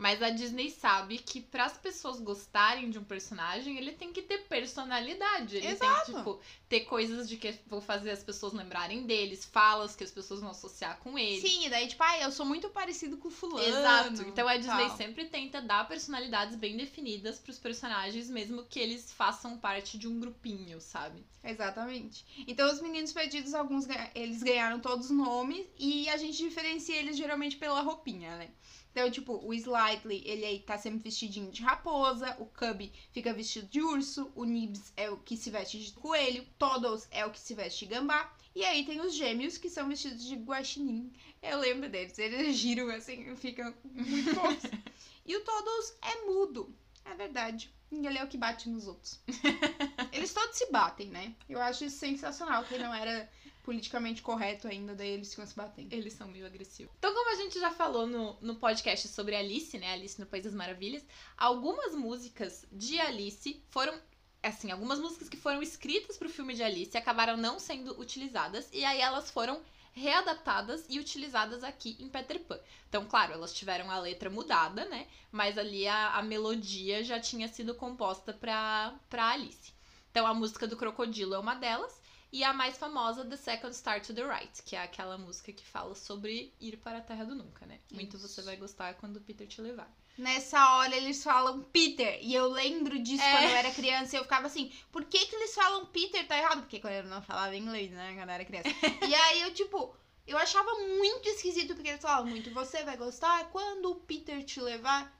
[0.00, 4.22] Mas a Disney sabe que para as pessoas gostarem de um personagem, ele tem que
[4.22, 5.58] ter personalidade.
[5.58, 6.06] Ele Exato.
[6.06, 10.10] tem, tipo, ter coisas de que vão fazer as pessoas lembrarem deles, falas que as
[10.10, 11.46] pessoas vão associar com ele.
[11.46, 13.62] Sim, e daí, tipo, ah, eu sou muito parecido com o fulano.
[13.62, 14.22] Exato.
[14.22, 14.96] Então a Disney tal.
[14.96, 20.18] sempre tenta dar personalidades bem definidas pros personagens, mesmo que eles façam parte de um
[20.18, 21.22] grupinho, sabe?
[21.44, 22.24] Exatamente.
[22.46, 27.18] Então, os meninos perdidos, alguns eles ganharam todos os nomes e a gente diferencia eles
[27.18, 28.50] geralmente pela roupinha, né?
[28.92, 33.68] Então, tipo, o Slightly, ele aí tá sempre vestidinho de raposa, o Cubby fica vestido
[33.68, 37.38] de urso, o Nibs é o que se veste de coelho, Toddles é o que
[37.38, 41.12] se veste de gambá, e aí tem os gêmeos que são vestidos de guaxinim.
[41.40, 44.70] Eu lembro deles, eles giram assim, ficam muito fofos.
[45.24, 46.74] e o Toddles é mudo,
[47.04, 47.72] é verdade.
[47.92, 49.20] Ele é o que bate nos outros.
[50.12, 51.34] Eles todos se batem, né?
[51.48, 53.28] Eu acho isso sensacional, que não era
[53.62, 55.92] politicamente correto ainda, daí eles ficam se batendo.
[55.92, 56.92] Eles são meio agressivos.
[56.98, 59.92] Então, como a gente já falou no, no podcast sobre Alice, né?
[59.92, 61.04] Alice no País das Maravilhas,
[61.36, 63.98] algumas músicas de Alice foram.
[64.42, 68.82] Assim, algumas músicas que foram escritas pro filme de Alice acabaram não sendo utilizadas, e
[68.82, 69.60] aí elas foram
[69.92, 72.58] readaptadas e utilizadas aqui em Peter Pan.
[72.88, 75.06] Então, claro, elas tiveram a letra mudada, né?
[75.30, 79.72] Mas ali a, a melodia já tinha sido composta pra, pra Alice.
[80.10, 82.00] Então, a música do Crocodilo é uma delas.
[82.32, 85.64] E a mais famosa, The Second Star to the Right, que é aquela música que
[85.64, 87.80] fala sobre ir para a Terra do Nunca, né?
[87.90, 88.28] Muito Isso.
[88.28, 89.92] você vai gostar quando o Peter te levar.
[90.20, 93.30] Nessa hora eles falam Peter, e eu lembro disso É.
[93.30, 96.26] quando eu era criança, e eu ficava assim, por que que eles falam Peter?
[96.26, 98.68] Tá errado, porque quando eu não falava inglês, né, quando eu era criança.
[99.08, 103.48] e aí eu, tipo, eu achava muito esquisito, porque eles falavam muito, você vai gostar
[103.50, 105.10] quando o Peter te levar?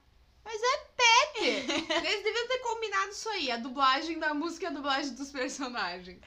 [0.44, 1.70] Mas é Peter!
[2.06, 6.20] eles deviam ter combinado isso aí, a dublagem da música e a dublagem dos personagens.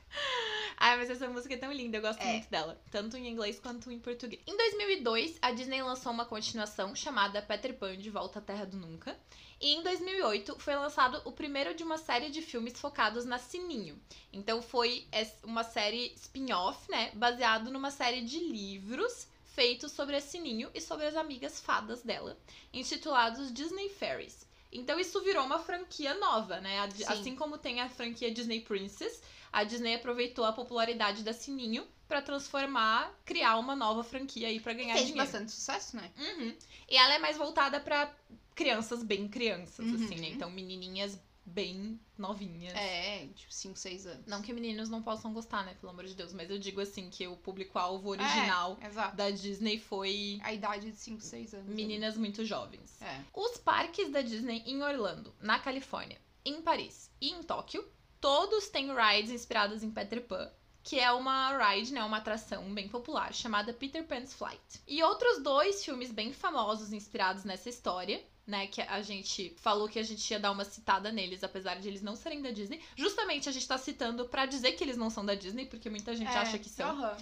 [0.78, 2.26] Ai, mas essa música é tão linda, eu gosto É.
[2.34, 2.82] muito dela.
[2.92, 4.42] Tanto em inglês quanto em português.
[4.48, 8.78] Em 2002, a Disney lançou uma continuação chamada Peter Pan de Volta à Terra do
[8.78, 9.18] Nunca.
[9.62, 13.98] E em 2008 foi lançado o primeiro de uma série de filmes focados na Sininho.
[14.34, 15.08] Então foi
[15.44, 17.12] uma série spin-off, né?
[17.14, 22.38] Baseado numa série de livros feitos sobre a Sininho e sobre as amigas fadas dela,
[22.74, 24.46] intitulados Disney Fairies.
[24.72, 26.80] Então isso virou uma franquia nova, né?
[26.80, 27.04] A- Sim.
[27.08, 32.22] Assim como tem a franquia Disney Princess, a Disney aproveitou a popularidade da Sininho pra
[32.22, 35.26] transformar, criar uma nova franquia aí pra ganhar Fez dinheiro.
[35.32, 36.12] bastante sucesso, né?
[36.18, 36.56] Uhum.
[36.90, 38.12] E ela é mais voltada pra
[38.56, 39.96] crianças bem crianças, Uhum.
[39.96, 40.30] assim, né?
[40.30, 42.74] Então menininhas bem novinhas.
[42.76, 44.26] É, tipo, 5, 6 anos.
[44.28, 45.76] Não que meninos não possam gostar, né?
[45.80, 46.34] Pelo amor de Deus.
[46.34, 50.98] Mas eu digo assim que o público-alvo original É, da Disney foi A idade de
[50.98, 51.68] 5, 6 anos.
[51.76, 53.02] meninas muito jovens.
[53.02, 53.22] É.
[53.34, 57.86] Os parques da Disney em Orlando, na Califórnia, em Paris e em Tóquio,
[58.22, 60.50] todos têm rides inspirados em Peter Pan,
[60.82, 64.82] que é uma ride, né, uma atração bem popular chamada Peter Pan's Flight.
[64.88, 69.98] E outros dois filmes bem famosos inspirados nessa história, né, que a gente falou que
[70.00, 72.82] a gente ia dar uma citada neles, apesar de eles não serem da Disney.
[72.96, 76.16] Justamente a gente tá citando pra dizer que eles não são da Disney, porque muita
[76.16, 77.18] gente É, acha que são aham.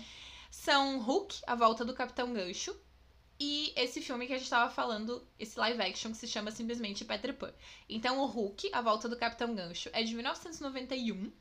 [0.49, 2.75] são Hulk, A Volta do Capitão Gancho,
[3.39, 7.03] e esse filme que a gente tava falando, esse live action que se chama simplesmente
[7.05, 7.51] Peter Pan.
[7.89, 11.31] Então, o Hulk, A Volta do Capitão Gancho, é de 1991,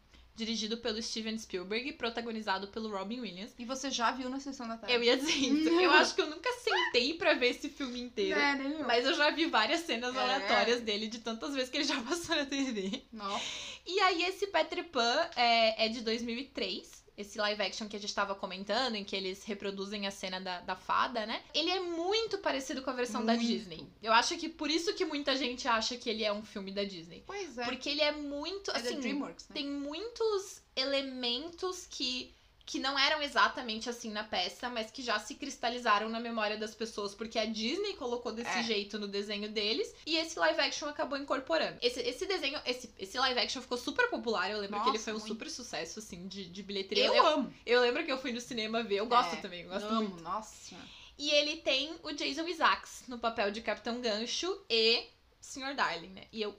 [0.41, 3.53] dirigido pelo Steven Spielberg e protagonizado pelo Robin Williams.
[3.59, 4.95] E você já viu na sessão da tarde?
[4.97, 5.69] Eu ia dizer isso.
[5.69, 8.41] Eu acho que eu nunca sentei pra ver esse filme inteiro.
[8.41, 8.87] É, nem eu.
[8.87, 10.19] Mas eu já vi várias cenas É.
[10.19, 13.03] aleatórias dele, de tantas vezes que ele já passou na TV.
[13.13, 13.45] Nossa.
[13.87, 17.00] E aí, esse Peter Pan é, é de 2003.
[17.21, 20.61] Esse live action que a gente tava comentando, em que eles reproduzem a cena da,
[20.61, 21.43] da fada, né?
[21.55, 23.47] Ele é muito parecido com a versão da Muito.
[23.47, 23.87] Disney.
[24.03, 26.85] Eu acho que por isso que muita gente acha que ele é um filme da
[26.85, 27.23] Disney.
[27.27, 27.65] Pois é.
[27.65, 29.55] Porque ele é muito, é da assim, DreamWorks, né?
[29.55, 32.35] tem muitos elementos que
[32.67, 36.75] que não eram exatamente assim na peça, mas que já se cristalizaram na memória das
[36.75, 38.63] pessoas, porque a Disney colocou desse É.
[38.63, 41.79] jeito no desenho deles, e esse live action acabou incorporando.
[41.83, 45.05] Esse, esse desenho, esse, esse live action ficou super popular, eu lembro que ele Nossa,
[45.05, 45.29] foi um muito.
[45.29, 47.07] super sucesso, assim, de, de bilheteria.
[47.07, 47.55] Eu, Eu, amo.
[47.67, 50.09] eu lembro que eu fui no cinema ver, eu gosto É, também, eu gosto amo,
[50.09, 50.23] muito.
[50.23, 50.77] Nossa.
[51.19, 55.07] E ele tem o Jason Isaacs no papel de Capitão Gancho e
[55.41, 55.75] Sr.
[55.75, 56.25] Darling, né?
[56.33, 56.55] E eu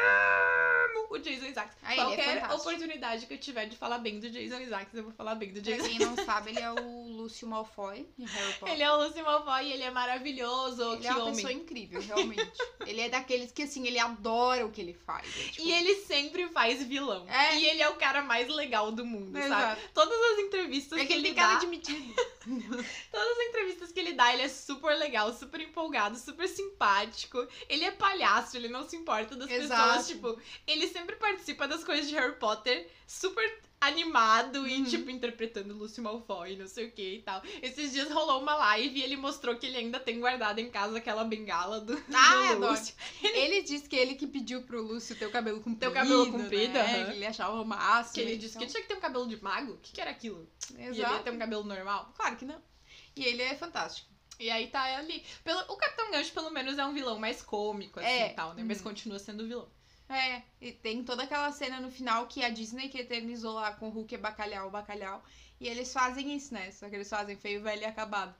[0.00, 1.76] amo o Jason Isaacs.
[1.82, 2.54] Ah, é Qualquer fantástico.
[2.68, 5.60] oportunidade que eu tiver de falar bem do Jason Isaacs, eu vou falar bem do
[5.62, 8.74] Pra Jason quem não sabe, ele é o Lúcio Malfoy de Harry Potter.
[8.74, 10.82] Ele é o Lucy Malfoy e ele é maravilhoso.
[10.92, 11.34] Ele que é uma homem.
[11.34, 12.52] pessoa incrível, realmente.
[12.86, 15.26] ele é daqueles que, assim, ele adora o que ele faz.
[15.26, 17.26] é, tipo- E ele sempre faz vilão.
[17.28, 17.56] É.
[17.56, 19.80] E ele é o cara mais legal do mundo, sabe?
[19.94, 22.14] Todas as entrevistas É que ele tem cara dá, admitido.
[23.12, 27.46] todas as entrevistas que ele dá, ele é super legal, super empolgado, super simpático.
[27.68, 29.82] Ele é palhaço, ele não se importa das Exato.
[29.82, 34.84] pessoas, tipo, ele sempre participa das coisas de Harry Potter, super animado e, Uhum.
[34.84, 37.42] tipo, interpretando Lúcio Malfoy, não sei o que e tal.
[37.62, 40.98] Esses dias rolou uma live e ele mostrou que ele ainda tem guardado em casa
[40.98, 42.66] aquela bengala do, Ah, do.
[42.68, 42.94] Lúcio.
[43.22, 45.78] Ele disse que ele que pediu pro Lúcio ter o cabelo comprido.
[45.80, 46.80] Ter o cabelo comprido, né?
[46.80, 47.04] aham.
[47.10, 48.14] Que ele achava o máximo.
[48.14, 49.72] Que ele então- disse que ele tinha que ter um cabelo de mago?
[49.72, 50.48] O que, que era aquilo?
[50.70, 51.24] E ele ia Exato.
[51.24, 52.12] ter um cabelo normal?
[52.16, 52.60] Claro que não.
[53.16, 54.08] E ele é fantástico.
[54.40, 55.24] E aí tá ali.
[55.42, 58.30] Pelo, o Capitão Gancho, pelo menos, é um vilão mais cômico, assim, É.
[58.30, 58.62] e tal, né?
[58.64, 58.84] Mas Uhum.
[58.84, 59.68] continua sendo vilão.
[60.08, 63.88] É, e tem toda aquela cena no final que a Disney que eternizou lá com
[63.88, 65.22] o Hulk é bacalhau, bacalhau.
[65.60, 66.70] E eles fazem isso, né?
[66.70, 68.34] Só que eles fazem feio, velho e acabado.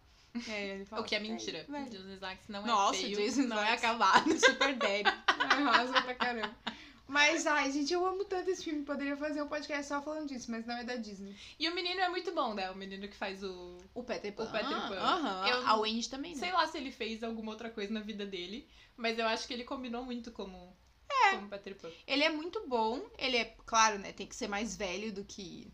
[0.49, 1.65] É, ele fala, o que é "Feio, mentira.
[1.69, 4.31] velho." Jason Isaacs não é Nossa, feio, Jason não é acabado.
[4.39, 5.03] Super daddy.
[5.27, 6.55] Arrasa pra caramba.
[7.07, 8.85] Mas, ai, gente, eu amo tanto esse filme.
[8.85, 11.35] Poderia fazer um podcast só falando disso, mas não é da Disney.
[11.59, 12.71] E o menino é muito bom, né?
[12.71, 13.79] O menino que faz o...
[13.95, 14.45] O Peter Pan.
[14.45, 14.95] O Peter Pan.
[14.99, 15.49] Aham.
[15.49, 16.39] Eu- A Wendy também, né?
[16.39, 19.55] Sei lá se ele fez alguma outra coisa na vida dele, mas eu acho que
[19.55, 20.77] ele combinou muito como,
[21.11, 21.37] É.
[21.37, 21.90] como Peter Pan.
[22.07, 23.03] Ele é muito bom.
[23.18, 24.12] Ele é, claro, né?
[24.12, 25.71] Tem que ser mais velho do que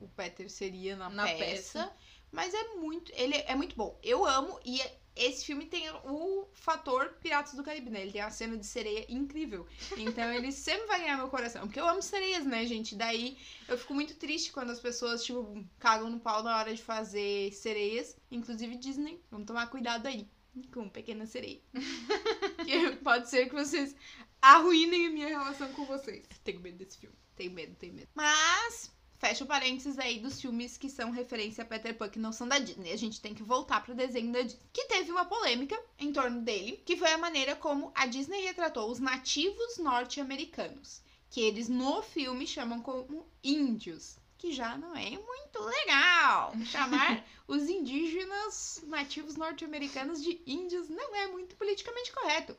[0.00, 1.92] o Peter seria na, Na peça, peça.
[2.30, 3.12] Mas é muito.
[3.14, 3.98] Ele é muito bom.
[4.02, 4.58] Eu amo.
[4.64, 4.80] E
[5.16, 8.02] esse filme tem o fator Piratas do Caribe, né?
[8.02, 9.66] Ele tem uma cena de sereia incrível.
[9.96, 11.62] Então ele sempre vai ganhar meu coração.
[11.62, 12.94] Porque eu amo sereias, né, gente?
[12.94, 13.36] Daí
[13.68, 17.52] eu fico muito triste quando as pessoas, tipo, cagam no pau na hora de fazer
[17.52, 18.16] sereias.
[18.30, 19.20] Inclusive Disney.
[19.30, 20.28] Vamos tomar cuidado aí.
[20.72, 21.60] Com Pequena Sereia.
[22.64, 23.94] que pode ser que vocês
[24.40, 26.24] arruinem a minha relação com vocês.
[26.44, 27.16] Tenho medo desse filme.
[27.36, 28.08] Tenho medo, tenho medo.
[28.14, 32.32] Mas, fecha o parênteses aí dos filmes que são referência a Peter Pan, que não
[32.32, 32.92] são da Disney.
[32.92, 34.60] A gente tem que voltar pro desenho da Disney.
[34.72, 38.90] Que teve uma polêmica em torno dele, que foi a maneira como a Disney retratou
[38.90, 41.02] os nativos norte-americanos.
[41.30, 44.18] Que eles no filme chamam como índios.
[44.36, 46.52] Que já não é muito legal.
[46.64, 52.56] Chamar os indígenas nativos norte-americanos de índios não é muito politicamente correto.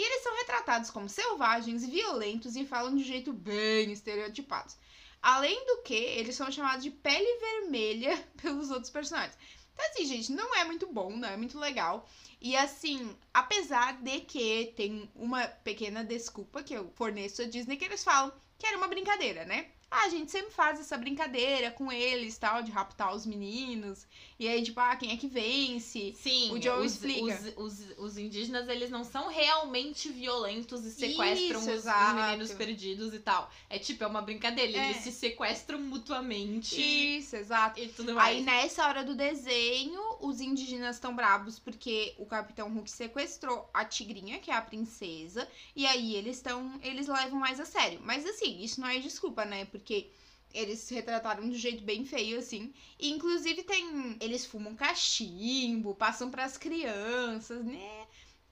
[0.00, 4.78] E eles são retratados como selvagens, violentos e falam de um jeito bem estereotipados.
[5.20, 9.36] Além do que, eles são chamados de pele vermelha pelos outros personagens.
[9.74, 12.08] Então, assim, gente, não é muito bom, não é muito legal.
[12.40, 17.84] E assim, apesar de que tem uma pequena desculpa que eu forneço à Disney, que
[17.84, 19.66] eles falam que era uma brincadeira, né?
[19.90, 24.06] Ah, a gente sempre faz essa brincadeira com eles, tal, de raptar os meninos.
[24.40, 26.14] E aí, tipo, ah, quem é que vence?
[26.16, 27.38] Sim, O Joe os, explica.
[27.58, 32.52] Os, os, os indígenas, eles não são realmente violentos e sequestram Isso, os, os meninos
[32.54, 33.50] perdidos e tal.
[33.68, 34.78] É tipo, é uma brincadeira.
[34.78, 34.84] É.
[34.86, 37.78] Eles se sequestram mutuamente Isso, exato.
[37.78, 38.38] e tudo mais.
[38.38, 43.84] Aí nessa hora do desenho, os indígenas estão bravos porque o Capitão Hulk sequestrou a
[43.84, 48.00] tigrinha, que é a princesa, e aí eles estão, eles levam mais a sério.
[48.02, 49.66] Mas assim, isso não é desculpa, né?
[49.66, 50.08] Porque
[50.52, 52.72] eles se retrataram de um jeito bem feio, assim.
[52.98, 54.16] E inclusive tem.
[54.20, 58.06] Eles fumam cachimbo, passam pras crianças, né?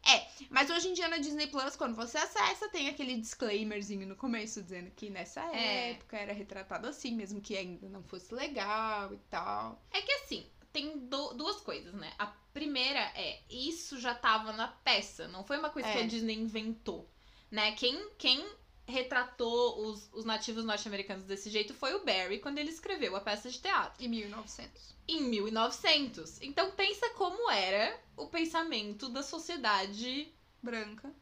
[0.07, 4.17] É, mas hoje em dia na Disney Plus, quando você acessa, tem aquele disclaimerzinho no
[4.17, 5.91] começo dizendo que nessa É.
[5.91, 9.83] época era retratado assim, mesmo que ainda não fosse legal e tal.
[9.91, 12.13] É que assim, tem du- duas coisas, né?
[12.19, 16.03] A primeira é, isso já tava na peça, não foi uma coisa que É.
[16.03, 17.11] a Disney inventou,
[17.51, 17.73] né?
[17.73, 18.47] Quem, quem
[18.88, 23.51] retratou os, os nativos norte-americanos desse jeito foi o Barry quando ele escreveu a peça
[23.51, 24.03] de teatro.
[24.03, 24.94] Em 1900.
[25.07, 26.40] em 1900.
[26.42, 31.12] Então pensa como era o pensamento da sociedade, Branca.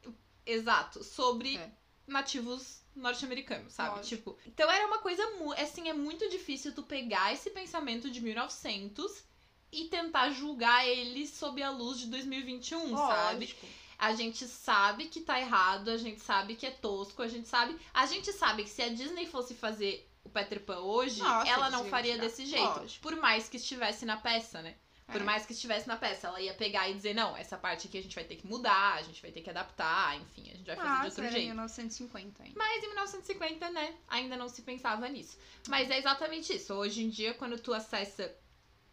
[0.44, 1.70] exato, sobre É.
[2.06, 3.96] nativos norte-americanos, sabe?
[3.96, 4.32] Lógico.
[4.32, 8.20] Tipo, então era uma coisa mu- assim, é muito difícil tu pegar esse pensamento de
[8.20, 9.24] 1900
[9.70, 13.54] e tentar julgar ele sob a luz de 2021, sabe?
[13.98, 17.76] A gente sabe que tá errado, a gente sabe que é tosco, a gente sabe,
[17.94, 21.70] a gente sabe que se a Disney fosse fazer o Peter Pan hoje, Nossa, ela
[21.70, 22.24] não faria tirar.
[22.26, 23.02] desse jeito, Lógico.
[23.02, 24.74] por mais que estivesse na peça, né?
[25.06, 25.24] Por É.
[25.24, 28.02] mais que estivesse na peça, ela ia pegar e dizer, não, essa parte aqui a
[28.02, 30.74] gente vai ter que mudar, a gente vai ter que adaptar, enfim, a gente vai
[30.74, 31.46] fazer de outro era jeito.
[31.46, 32.58] 1950 ainda.
[32.58, 35.38] Mas em 1950, né, ainda não se pensava nisso.
[35.68, 36.74] Mas é exatamente isso.
[36.74, 38.34] Hoje em dia, quando tu acessa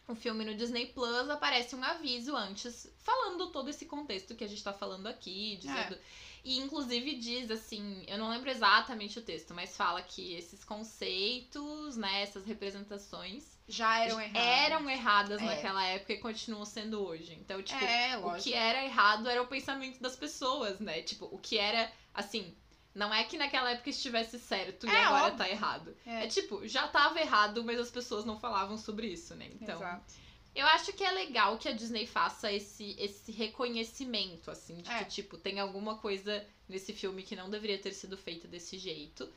[0.07, 4.47] o filme no Disney Plus, aparece um aviso antes, falando todo esse contexto que a
[4.47, 5.97] gente tá falando aqui, dizendo.
[6.43, 11.95] E inclusive diz assim, eu não lembro exatamente o texto, mas fala que esses conceitos,
[11.95, 14.41] né, essas representações Já eram errados.
[14.41, 15.45] eram erradas É.
[15.45, 17.33] naquela época e continuam sendo hoje.
[17.39, 21.01] Então, tipo, É, o que era errado era o pensamento das pessoas, né?
[21.01, 22.53] Tipo, o que era, assim,
[22.93, 25.37] não é que naquela época estivesse certo e É, agora óbvio.
[25.37, 25.95] tá errado.
[26.05, 26.25] É.
[26.25, 26.27] É.
[26.27, 29.49] tipo, já tava errado, mas as pessoas não falavam sobre isso, né?
[29.59, 30.13] Então, Exato.
[30.55, 34.99] eu acho que é legal que a Disney faça esse, esse reconhecimento, assim, de É.
[34.99, 39.27] que, tipo, tem alguma coisa nesse filme que não deveria ter sido feita desse jeito.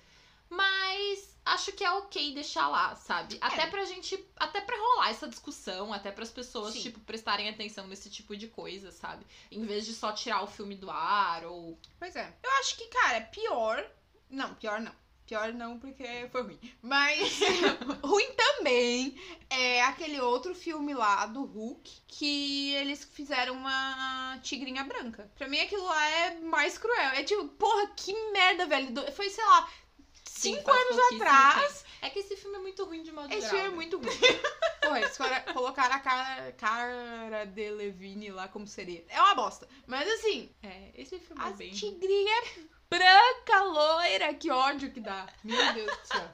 [0.48, 3.38] Mas acho que é ok deixar lá, sabe?
[3.40, 4.22] Até pra gente.
[4.36, 6.82] Até pra rolar essa discussão, até pras pessoas, Sim.
[6.82, 9.26] tipo, prestarem atenção nesse tipo de coisa, sabe?
[9.50, 11.78] Em vez de só tirar o filme do ar ou.
[11.98, 12.34] Pois é.
[12.42, 13.88] Eu acho que, cara, pior.
[14.28, 14.92] Não, pior não.
[15.26, 16.60] Pior não, porque foi ruim.
[16.80, 17.40] Mas
[18.00, 25.28] ruim também é aquele outro filme lá do Hulk que eles fizeram uma tigrinha branca.
[25.34, 27.10] Pra mim aquilo lá é mais cruel.
[27.10, 28.94] É tipo, porra, que merda, velho.
[29.12, 29.68] Foi, sei lá,
[30.36, 31.84] Sim, cinco anos atrás.
[32.02, 33.74] É que esse filme é muito ruim de modo Esse filme é né?
[33.74, 34.06] muito ruim.
[34.82, 35.18] Porra, eles
[35.52, 39.04] colocaram a cara, cara de Levine lá como seria.
[39.08, 39.66] É uma bosta.
[39.86, 41.72] Mas assim, É, esse filme é bem.
[41.72, 42.42] tigrinha
[42.88, 45.26] branca, loira, que ódio que dá.
[45.42, 46.30] Meu Deus do céu.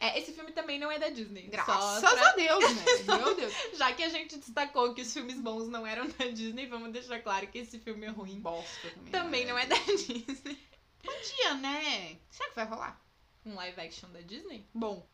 [0.00, 1.48] É, esse filme também não é da Disney.
[1.48, 2.84] Graças pra- a Deus, né?
[3.16, 3.54] Meu Deus.
[3.74, 7.20] Já que a gente destacou que os filmes bons não eram da Disney, vamos deixar
[7.22, 8.38] claro que esse filme é ruim.
[8.40, 9.10] Bosta também.
[9.12, 10.58] Também não é da Disney.
[11.06, 12.18] Podia, né?
[12.30, 13.00] Será que vai rolar?
[13.44, 14.66] Um live action da Disney?
[14.74, 15.06] Bom,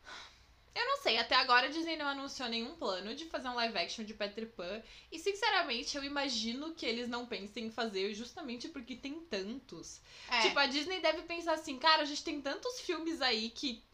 [0.75, 3.77] Eu não sei, até agora a Disney não anunciou nenhum plano de fazer um live
[3.77, 4.83] action de Peter Pan.
[5.11, 10.01] E sinceramente, eu imagino que eles não pensem em fazer justamente porque tem tantos.
[10.31, 10.41] é.
[10.41, 13.85] Tipo, a Disney deve pensar assim, cara, a gente tem tantos filmes aí que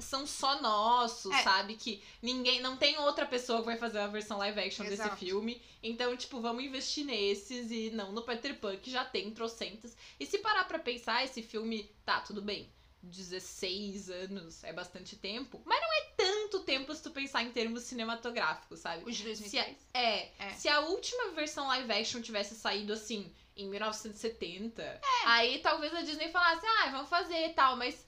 [0.00, 1.42] são só nossos, É.
[1.42, 1.76] sabe?
[1.76, 5.10] Que ninguém, não tem outra pessoa que vai fazer a versão live action Exato.
[5.10, 5.60] desse filme.
[5.82, 9.96] Então, tipo, vamos investir nesses e não no Peter Pan, que já tem trocentos.
[10.18, 12.68] E se parar pra pensar, esse filme, tá, tudo bem.
[13.02, 17.84] 16 anos é bastante tempo, mas não é tanto tempo se tu pensar em termos
[17.84, 19.04] cinematográficos, sabe?
[19.04, 19.76] o de Se a, 2003.
[19.94, 20.52] é, É.
[20.54, 25.00] se a última versão live action tivesse saído assim, em 1970, É.
[25.26, 28.06] aí talvez a Disney falasse, ah, vamos fazer e tal, mas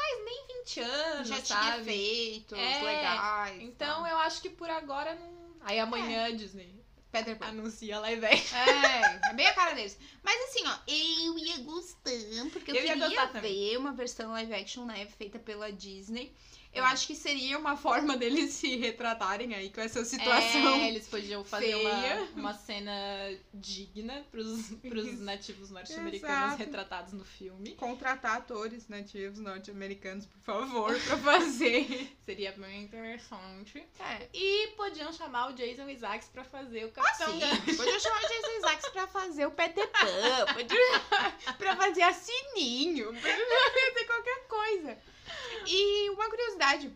[0.00, 1.80] faz nem 20 anos, Já tinha sabe?
[1.82, 3.62] efeitos É, legais.
[3.62, 4.06] Então tal.
[4.06, 5.40] eu acho que por agora não.
[5.62, 6.80] Aí amanhã a Disney
[7.12, 7.46] Peter Pan.
[7.46, 8.56] anuncia live action.
[8.56, 9.98] É, é bem a cara deles.
[10.22, 12.10] Mas assim, ó, eu ia gostar,
[12.52, 13.70] porque eu, Eu ia queria gostar também.
[13.70, 16.32] ver uma versão live action, né, feita pela Disney.
[16.72, 20.74] Eu acho que seria uma forma deles se retratarem aí com essa situação.
[20.74, 22.28] É, eles podiam fazer feia.
[22.32, 22.92] uma, uma cena
[23.52, 27.72] digna pros, pros nativos norte-americanos retratados no filme.
[27.74, 32.16] Contratar atores nativos norte-americanos, por favor, pra fazer.
[32.60, 33.78] Bem interessante.
[33.98, 34.28] É.
[34.34, 37.38] E podiam chamar o Jason Isaacs pra fazer o Ah, Capitão sim.
[37.40, 37.76] Gancho.
[37.76, 40.52] Podia chamar o Jason Isaacs pra fazer o Peter Pan.
[40.52, 41.00] Podia
[41.56, 43.06] pra fazer a Sininho.
[43.06, 44.98] Podia fazer qualquer coisa.
[45.66, 46.92] E uma curiosidade.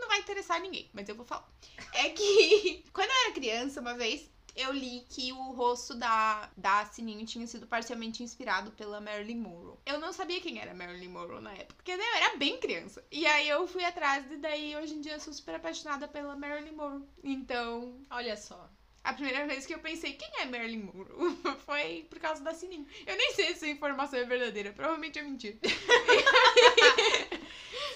[0.00, 1.48] Não vai interessar ninguém, mas eu vou falar.
[1.92, 6.84] É que quando eu era criança, uma vez, eu li que o rosto da, da
[6.86, 9.76] Sininho tinha sido parcialmente inspirado pela Marilyn Monroe.
[9.84, 13.04] Eu não sabia quem era Marilyn Monroe na época, porque né, eu era bem criança.
[13.10, 16.34] E aí eu fui atrás, e daí hoje em dia eu sou super apaixonada pela
[16.36, 17.02] Marilyn Monroe.
[17.22, 18.68] Então, Olha só.
[19.04, 21.36] a primeira vez que eu pensei, quem é Marilyn Monroe?
[21.66, 22.86] Foi por causa da Sininho.
[23.06, 25.58] Eu nem sei se essa informação é verdadeira, provavelmente é mentira.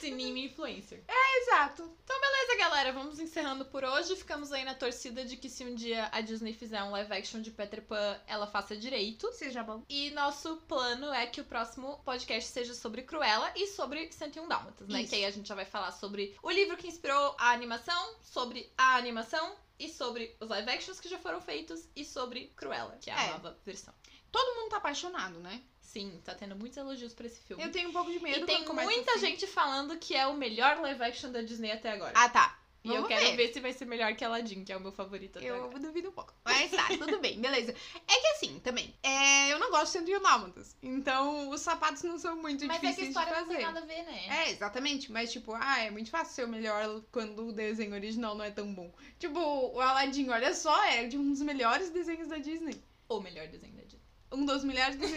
[0.01, 1.03] Sininho influencer.
[1.43, 1.91] Exato.
[2.07, 4.17] Beleza, galera, vamos encerrando por hoje.
[4.17, 7.41] Ficamos aí na torcida de que se um dia a Disney fizer um live action
[7.41, 9.31] de Peter Pan, ela faça direito.
[9.33, 9.83] Seja bom.
[9.89, 14.89] E nosso plano é que o próximo podcast seja sobre Cruella e sobre 101 Dálmatas,
[14.89, 15.01] né?
[15.03, 15.11] Isso.
[15.11, 18.71] Que aí a gente já vai falar sobre o livro que inspirou a animação, sobre
[18.77, 23.11] a animação e sobre os live actions que já foram feitos e sobre Cruella, que
[23.11, 23.31] é a É.
[23.31, 23.95] nova versão.
[24.31, 25.63] Todo mundo tá apaixonado, né?
[25.81, 27.63] Sim, tá tendo muitos elogios pra esse filme.
[27.63, 29.21] Eu tenho um pouco de medo E tem muita assim.
[29.27, 32.13] gente falando que é o melhor live action da Disney até agora.
[32.15, 32.57] Ah, tá.
[32.85, 33.37] e eu quero ver.
[33.37, 33.53] ver.
[33.53, 35.81] se vai ser melhor que Aladdin, que é o meu favorito até Eu agora.
[35.81, 36.33] duvido um pouco.
[36.45, 37.75] Mas tá, tudo bem, beleza.
[38.07, 40.77] É que assim, também, é, eu não gosto de 101 Dálmatas.
[40.81, 43.57] Então, os sapatos não são muito Mas é que a difíceis história de não fazer.
[43.57, 44.27] tem nada a ver, né?
[44.47, 45.11] É, exatamente.
[45.11, 48.51] Mas, tipo, ah, é muito fácil ser o melhor quando o desenho original não é
[48.53, 48.93] tão bom.
[49.19, 52.81] Tipo, o Aladdin, olha só, é de um dos melhores desenhos da Disney.
[53.09, 54.00] O melhor desenho da Disney.
[54.33, 55.07] Um dos milhares de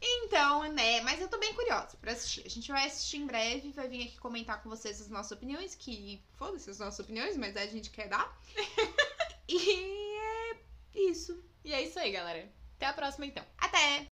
[0.00, 1.00] então, né?
[1.00, 2.42] Mas eu tô bem curiosa pra assistir.
[2.44, 5.74] A gente vai assistir em breve, vai vir aqui comentar com vocês as nossas opiniões,
[5.74, 8.36] que foda-se as nossas opiniões, mas a gente quer dar.
[9.48, 10.56] e é
[10.94, 11.42] isso.
[11.64, 12.48] E é isso aí, galera.
[12.76, 13.44] Até a próxima, então.
[13.56, 14.08] Até!